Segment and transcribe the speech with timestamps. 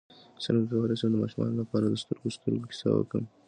[0.43, 3.25] څنګه کولی شم د ماشومانو لپاره د سترګو سترګو کیسه وکړم